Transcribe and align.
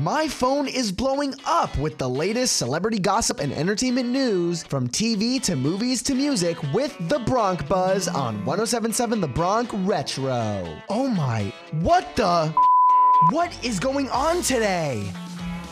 my 0.00 0.26
phone 0.26 0.66
is 0.66 0.90
blowing 0.90 1.34
up 1.44 1.76
with 1.76 1.98
the 1.98 2.08
latest 2.08 2.56
celebrity 2.56 2.98
gossip 2.98 3.38
and 3.38 3.52
entertainment 3.52 4.08
news 4.08 4.62
from 4.62 4.88
TV 4.88 5.42
to 5.42 5.54
movies 5.54 6.00
to 6.02 6.14
music 6.14 6.56
with 6.72 6.96
The 7.10 7.18
Bronc 7.18 7.68
Buzz 7.68 8.08
on 8.08 8.36
1077 8.46 9.20
The 9.20 9.28
Bronc 9.28 9.68
Retro. 9.86 10.66
Oh 10.88 11.06
my, 11.06 11.52
what 11.82 12.16
the? 12.16 12.48
What 13.30 13.54
is 13.62 13.78
going 13.78 14.08
on 14.08 14.40
today? 14.40 15.12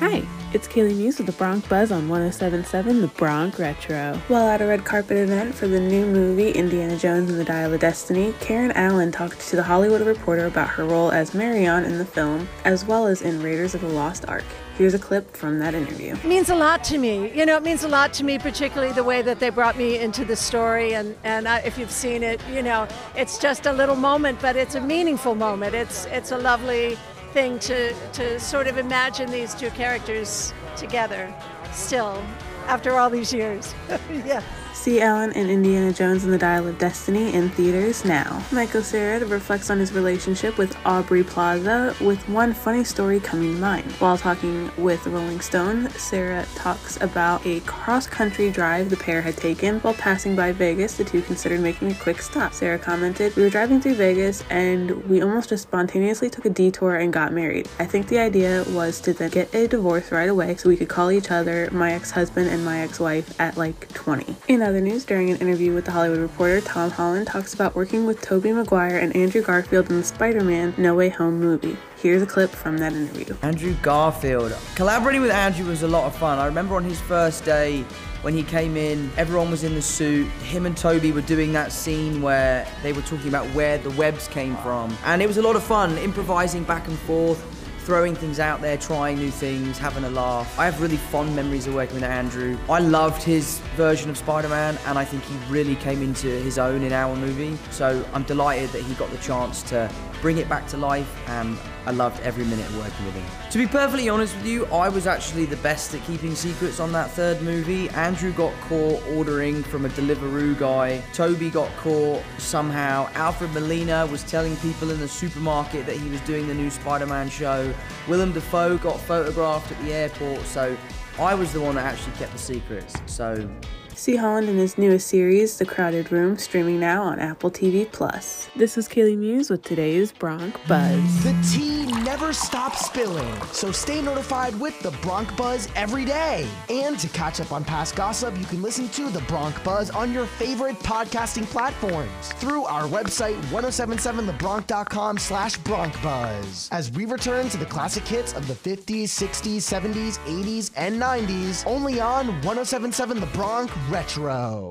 Hi, 0.00 0.22
it's 0.52 0.68
Kaleigh 0.68 0.92
Muhs 0.92 1.16
with 1.16 1.24
the 1.24 1.32
Bronc 1.32 1.66
Buzz 1.70 1.90
on 1.90 2.06
1077 2.06 3.00
The 3.00 3.06
Bronc 3.06 3.58
Retro. 3.58 4.20
While 4.28 4.46
at 4.46 4.60
a 4.60 4.66
red 4.66 4.84
carpet 4.84 5.16
event 5.16 5.54
for 5.54 5.68
the 5.68 5.80
new 5.80 6.04
movie 6.04 6.50
Indiana 6.50 6.98
Jones 6.98 7.30
and 7.30 7.40
the 7.40 7.46
Dial 7.46 7.72
of 7.72 7.80
Destiny, 7.80 8.34
Karen 8.38 8.72
Allen 8.72 9.10
talked 9.10 9.40
to 9.40 9.56
The 9.56 9.62
Hollywood 9.62 10.06
Reporter 10.06 10.44
about 10.44 10.68
her 10.68 10.84
role 10.84 11.10
as 11.12 11.32
Marion 11.32 11.84
in 11.84 11.96
the 11.96 12.04
film, 12.04 12.46
as 12.66 12.84
well 12.84 13.06
as 13.06 13.22
in 13.22 13.42
Raiders 13.42 13.74
of 13.74 13.80
the 13.80 13.88
Lost 13.88 14.28
Ark. 14.28 14.44
Here's 14.76 14.92
a 14.92 14.98
clip 14.98 15.34
from 15.34 15.58
that 15.60 15.74
interview. 15.74 16.12
It 16.12 16.24
means 16.26 16.50
a 16.50 16.54
lot 16.54 16.84
to 16.84 16.98
me. 16.98 17.32
You 17.34 17.46
know, 17.46 17.56
it 17.56 17.62
means 17.62 17.82
a 17.82 17.88
lot 17.88 18.12
to 18.14 18.24
me, 18.24 18.38
particularly 18.38 18.92
the 18.92 19.02
way 19.02 19.22
that 19.22 19.40
they 19.40 19.48
brought 19.48 19.78
me 19.78 19.98
into 19.98 20.26
the 20.26 20.36
story. 20.36 20.92
And, 20.92 21.16
and 21.24 21.48
I, 21.48 21.60
if 21.60 21.78
you've 21.78 21.90
seen 21.90 22.22
it, 22.22 22.38
you 22.52 22.60
know, 22.60 22.86
it's 23.14 23.38
just 23.38 23.64
a 23.64 23.72
little 23.72 23.96
moment, 23.96 24.42
but 24.42 24.56
it's 24.56 24.74
a 24.74 24.80
meaningful 24.80 25.34
moment. 25.34 25.74
It's, 25.74 26.04
it's 26.06 26.32
a 26.32 26.36
lovely 26.36 26.98
thing 27.36 27.58
to, 27.58 27.92
to 28.12 28.40
sort 28.40 28.66
of 28.66 28.78
imagine 28.78 29.30
these 29.30 29.54
two 29.54 29.68
characters 29.72 30.54
together 30.74 31.30
still 31.70 32.24
after 32.66 32.96
all 32.96 33.10
these 33.10 33.30
years. 33.30 33.74
yeah. 34.10 34.42
See 34.86 35.00
Allen 35.00 35.32
in 35.32 35.50
Indiana 35.50 35.92
Jones 35.92 36.22
and 36.22 36.32
the 36.32 36.38
Dial 36.38 36.68
of 36.68 36.78
Destiny 36.78 37.34
in 37.34 37.50
theaters 37.50 38.04
now. 38.04 38.40
Michael 38.52 38.84
Cera 38.84 39.18
reflects 39.26 39.68
on 39.68 39.80
his 39.80 39.92
relationship 39.92 40.58
with 40.58 40.76
Aubrey 40.86 41.24
Plaza 41.24 41.92
with 42.00 42.28
one 42.28 42.54
funny 42.54 42.84
story 42.84 43.18
coming 43.18 43.54
to 43.54 43.60
mind. 43.60 43.90
While 43.98 44.16
talking 44.16 44.70
with 44.78 45.04
Rolling 45.08 45.40
Stone, 45.40 45.90
Cera 45.90 46.46
talks 46.54 47.02
about 47.02 47.44
a 47.44 47.58
cross-country 47.62 48.52
drive 48.52 48.88
the 48.88 48.96
pair 48.96 49.20
had 49.20 49.36
taken 49.36 49.80
while 49.80 49.94
passing 49.94 50.36
by 50.36 50.52
Vegas. 50.52 50.96
The 50.96 51.02
two 51.02 51.20
considered 51.20 51.62
making 51.62 51.90
a 51.90 51.94
quick 51.96 52.22
stop. 52.22 52.54
Cera 52.54 52.78
commented, 52.78 53.34
"We 53.34 53.42
were 53.42 53.50
driving 53.50 53.80
through 53.80 53.96
Vegas 53.96 54.44
and 54.50 55.04
we 55.08 55.20
almost 55.20 55.48
just 55.48 55.64
spontaneously 55.64 56.30
took 56.30 56.44
a 56.44 56.50
detour 56.50 56.94
and 56.94 57.12
got 57.12 57.32
married. 57.32 57.68
I 57.80 57.86
think 57.86 58.06
the 58.06 58.20
idea 58.20 58.64
was 58.70 59.00
to 59.00 59.12
then 59.12 59.30
get 59.30 59.52
a 59.52 59.66
divorce 59.66 60.12
right 60.12 60.28
away 60.28 60.54
so 60.54 60.68
we 60.68 60.76
could 60.76 60.88
call 60.88 61.10
each 61.10 61.32
other 61.32 61.68
my 61.72 61.92
ex-husband 61.92 62.48
and 62.48 62.64
my 62.64 62.82
ex-wife 62.82 63.34
at 63.40 63.56
like 63.56 63.92
20." 63.92 64.36
In 64.46 64.62
other 64.62 64.75
news, 64.80 65.04
during 65.04 65.30
an 65.30 65.36
interview 65.38 65.74
with 65.74 65.84
The 65.84 65.90
Hollywood 65.90 66.18
Reporter, 66.20 66.60
Tom 66.60 66.90
Holland 66.90 67.26
talks 67.26 67.54
about 67.54 67.74
working 67.74 68.06
with 68.06 68.20
Tobey 68.20 68.52
Maguire 68.52 68.98
and 68.98 69.14
Andrew 69.14 69.42
Garfield 69.42 69.90
in 69.90 69.96
the 69.96 70.04
Spider 70.04 70.42
Man 70.42 70.74
No 70.76 70.94
Way 70.94 71.08
Home 71.10 71.38
movie. 71.40 71.76
Here's 71.96 72.22
a 72.22 72.26
clip 72.26 72.50
from 72.50 72.78
that 72.78 72.92
interview. 72.92 73.36
Andrew 73.42 73.74
Garfield. 73.82 74.56
Collaborating 74.74 75.22
with 75.22 75.30
Andrew 75.30 75.66
was 75.66 75.82
a 75.82 75.88
lot 75.88 76.04
of 76.04 76.14
fun. 76.14 76.38
I 76.38 76.46
remember 76.46 76.76
on 76.76 76.84
his 76.84 77.00
first 77.00 77.44
day 77.44 77.82
when 78.22 78.34
he 78.34 78.42
came 78.42 78.76
in, 78.76 79.10
everyone 79.16 79.50
was 79.50 79.64
in 79.64 79.74
the 79.74 79.82
suit. 79.82 80.26
Him 80.42 80.66
and 80.66 80.76
Tobey 80.76 81.12
were 81.12 81.20
doing 81.20 81.52
that 81.52 81.72
scene 81.72 82.22
where 82.22 82.66
they 82.82 82.92
were 82.92 83.02
talking 83.02 83.28
about 83.28 83.46
where 83.54 83.78
the 83.78 83.90
webs 83.90 84.28
came 84.28 84.56
from. 84.56 84.96
And 85.04 85.22
it 85.22 85.26
was 85.26 85.38
a 85.38 85.42
lot 85.42 85.56
of 85.56 85.62
fun, 85.62 85.96
improvising 85.98 86.64
back 86.64 86.86
and 86.88 86.98
forth 87.00 87.55
throwing 87.86 88.16
things 88.16 88.40
out 88.40 88.60
there, 88.60 88.76
trying 88.76 89.16
new 89.16 89.30
things, 89.30 89.78
having 89.78 90.02
a 90.02 90.10
laugh. 90.10 90.58
I 90.58 90.64
have 90.64 90.82
really 90.82 90.96
fond 90.96 91.36
memories 91.36 91.68
of 91.68 91.74
working 91.74 91.94
with 91.94 92.02
Andrew. 92.02 92.58
I 92.68 92.80
loved 92.80 93.22
his 93.22 93.60
version 93.76 94.10
of 94.10 94.18
Spider-Man 94.18 94.76
and 94.86 94.98
I 94.98 95.04
think 95.04 95.22
he 95.22 95.36
really 95.48 95.76
came 95.76 96.02
into 96.02 96.26
his 96.26 96.58
own 96.58 96.82
in 96.82 96.92
our 96.92 97.14
movie. 97.14 97.56
So 97.70 98.04
I'm 98.12 98.24
delighted 98.24 98.70
that 98.70 98.82
he 98.82 98.92
got 98.94 99.08
the 99.12 99.18
chance 99.18 99.62
to 99.70 99.88
bring 100.20 100.38
it 100.38 100.48
back 100.48 100.66
to 100.66 100.76
life 100.76 101.16
and 101.28 101.56
I 101.86 101.92
loved 101.92 102.20
every 102.22 102.44
minute 102.44 102.66
of 102.66 102.76
working 102.78 103.06
with 103.06 103.14
him. 103.14 103.24
To 103.52 103.58
be 103.58 103.66
perfectly 103.68 104.08
honest 104.08 104.34
with 104.34 104.46
you, 104.46 104.66
I 104.66 104.88
was 104.88 105.06
actually 105.06 105.44
the 105.44 105.56
best 105.58 105.94
at 105.94 106.02
keeping 106.04 106.34
secrets 106.34 106.80
on 106.80 106.90
that 106.92 107.12
third 107.12 107.40
movie. 107.42 107.88
Andrew 107.90 108.32
got 108.32 108.52
caught 108.62 109.00
ordering 109.10 109.62
from 109.62 109.84
a 109.84 109.88
Deliveroo 109.90 110.58
guy. 110.58 111.00
Tobey 111.12 111.50
got 111.50 111.70
caught 111.76 112.24
somehow. 112.38 113.08
Alfred 113.14 113.52
Molina 113.52 114.06
was 114.06 114.24
telling 114.24 114.56
people 114.56 114.90
in 114.90 114.98
the 114.98 115.06
supermarket 115.06 115.86
that 115.86 115.96
he 115.96 116.08
was 116.08 116.20
doing 116.22 116.48
the 116.48 116.54
new 116.54 116.70
Spider-Man 116.70 117.28
show. 117.28 117.72
Willem 118.08 118.32
Dafoe 118.32 118.78
got 118.78 118.98
photographed 119.00 119.70
at 119.72 119.82
the 119.82 119.92
airport, 119.92 120.42
so 120.42 120.76
I 121.18 121.34
was 121.34 121.52
the 121.52 121.60
one 121.60 121.74
that 121.76 121.84
actually 121.84 122.16
kept 122.16 122.32
the 122.32 122.38
secrets. 122.38 122.94
So 123.06 123.48
See 123.96 124.16
Holland 124.16 124.50
in 124.50 124.58
his 124.58 124.76
newest 124.76 125.06
series, 125.08 125.56
The 125.56 125.64
Crowded 125.64 126.12
Room, 126.12 126.36
streaming 126.36 126.78
now 126.78 127.02
on 127.02 127.18
Apple 127.18 127.50
TV 127.50 127.90
Plus. 127.90 128.50
This 128.54 128.76
is 128.76 128.86
Kaleigh 128.88 129.16
Muhs 129.16 129.48
with 129.48 129.62
today's 129.62 130.12
Bronc 130.12 130.54
Buzz. 130.68 131.24
The 131.24 131.34
tea 131.50 131.86
never 132.02 132.34
stops 132.34 132.84
spilling, 132.84 133.34
so 133.52 133.72
stay 133.72 134.02
notified 134.02 134.54
with 134.60 134.78
the 134.80 134.90
Bronc 135.00 135.34
Buzz 135.34 135.68
every 135.74 136.04
day. 136.04 136.46
And 136.68 136.98
to 136.98 137.08
catch 137.08 137.40
up 137.40 137.52
on 137.52 137.64
past 137.64 137.96
gossip, 137.96 138.38
you 138.38 138.44
can 138.44 138.60
listen 138.60 138.90
to 138.90 139.08
the 139.08 139.22
Bronc 139.22 139.64
Buzz 139.64 139.88
on 139.90 140.12
your 140.12 140.26
favorite 140.26 140.78
podcasting 140.80 141.46
platforms 141.46 142.32
through 142.34 142.64
our 142.64 142.84
website 142.84 143.40
1077thebronc.com 143.46 145.16
slash 145.16 145.58
broncbuzz. 145.60 146.68
As 146.70 146.92
we 146.92 147.06
return 147.06 147.48
to 147.48 147.56
the 147.56 147.66
classic 147.66 148.06
hits 148.06 148.34
of 148.34 148.46
the 148.46 148.54
50s, 148.54 149.04
60s, 149.04 149.56
70s, 149.56 150.18
80s, 150.26 150.70
and 150.76 151.00
90s, 151.00 151.66
only 151.66 151.98
on 151.98 152.26
1077 152.42 153.20
The 153.20 153.26
Bronc 153.26 153.70
Retro. 153.88 154.68